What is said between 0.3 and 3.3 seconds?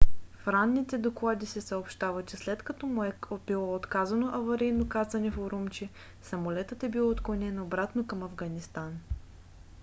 в ранните доклади се съобщава че след като му е